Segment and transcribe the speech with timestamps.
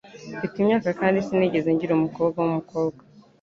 [0.35, 3.01] Mfite imyaka kandi sinigeze ngira umukobwa wumukobwa.